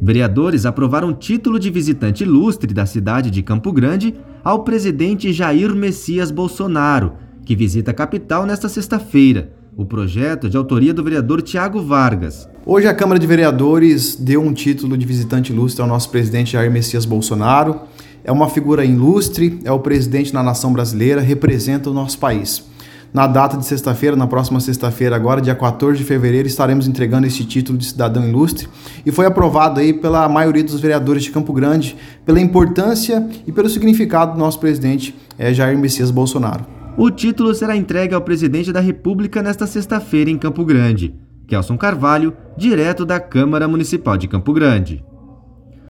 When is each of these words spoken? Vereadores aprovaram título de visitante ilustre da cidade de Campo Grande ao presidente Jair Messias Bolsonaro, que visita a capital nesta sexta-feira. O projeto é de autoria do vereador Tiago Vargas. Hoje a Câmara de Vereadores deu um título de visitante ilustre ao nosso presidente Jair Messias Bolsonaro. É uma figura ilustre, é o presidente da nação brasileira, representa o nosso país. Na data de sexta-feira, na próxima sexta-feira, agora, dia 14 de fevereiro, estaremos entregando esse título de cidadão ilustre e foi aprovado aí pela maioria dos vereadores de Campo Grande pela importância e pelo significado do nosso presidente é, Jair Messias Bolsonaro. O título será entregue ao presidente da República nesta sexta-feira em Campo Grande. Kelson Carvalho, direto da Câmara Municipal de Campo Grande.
Vereadores 0.00 0.66
aprovaram 0.66 1.12
título 1.12 1.58
de 1.58 1.70
visitante 1.70 2.24
ilustre 2.24 2.72
da 2.72 2.86
cidade 2.86 3.30
de 3.30 3.42
Campo 3.42 3.72
Grande 3.72 4.14
ao 4.42 4.64
presidente 4.64 5.32
Jair 5.32 5.74
Messias 5.74 6.30
Bolsonaro, 6.30 7.14
que 7.44 7.56
visita 7.56 7.90
a 7.90 7.94
capital 7.94 8.46
nesta 8.46 8.68
sexta-feira. 8.68 9.52
O 9.76 9.84
projeto 9.84 10.46
é 10.46 10.50
de 10.50 10.56
autoria 10.56 10.94
do 10.94 11.02
vereador 11.02 11.42
Tiago 11.42 11.82
Vargas. 11.82 12.48
Hoje 12.64 12.86
a 12.86 12.94
Câmara 12.94 13.18
de 13.18 13.26
Vereadores 13.26 14.14
deu 14.14 14.40
um 14.40 14.52
título 14.52 14.96
de 14.96 15.04
visitante 15.04 15.52
ilustre 15.52 15.82
ao 15.82 15.88
nosso 15.88 16.10
presidente 16.10 16.52
Jair 16.52 16.70
Messias 16.70 17.04
Bolsonaro. 17.04 17.80
É 18.22 18.30
uma 18.30 18.48
figura 18.48 18.84
ilustre, 18.84 19.58
é 19.64 19.72
o 19.72 19.80
presidente 19.80 20.32
da 20.32 20.42
nação 20.42 20.72
brasileira, 20.72 21.20
representa 21.20 21.90
o 21.90 21.94
nosso 21.94 22.18
país. 22.18 22.64
Na 23.14 23.28
data 23.28 23.56
de 23.56 23.64
sexta-feira, 23.64 24.16
na 24.16 24.26
próxima 24.26 24.58
sexta-feira, 24.58 25.14
agora, 25.14 25.40
dia 25.40 25.54
14 25.54 25.96
de 25.96 26.02
fevereiro, 26.02 26.48
estaremos 26.48 26.88
entregando 26.88 27.28
esse 27.28 27.44
título 27.44 27.78
de 27.78 27.84
cidadão 27.84 28.28
ilustre 28.28 28.66
e 29.06 29.12
foi 29.12 29.24
aprovado 29.24 29.78
aí 29.78 29.92
pela 29.92 30.28
maioria 30.28 30.64
dos 30.64 30.80
vereadores 30.80 31.22
de 31.22 31.30
Campo 31.30 31.52
Grande 31.52 31.96
pela 32.26 32.40
importância 32.40 33.24
e 33.46 33.52
pelo 33.52 33.68
significado 33.68 34.32
do 34.32 34.38
nosso 34.40 34.58
presidente 34.58 35.14
é, 35.38 35.54
Jair 35.54 35.78
Messias 35.78 36.10
Bolsonaro. 36.10 36.66
O 36.98 37.08
título 37.08 37.54
será 37.54 37.76
entregue 37.76 38.16
ao 38.16 38.20
presidente 38.20 38.72
da 38.72 38.80
República 38.80 39.40
nesta 39.40 39.64
sexta-feira 39.64 40.28
em 40.28 40.36
Campo 40.36 40.64
Grande. 40.64 41.14
Kelson 41.46 41.76
Carvalho, 41.76 42.36
direto 42.56 43.04
da 43.06 43.20
Câmara 43.20 43.68
Municipal 43.68 44.16
de 44.16 44.26
Campo 44.26 44.52
Grande. 44.52 45.04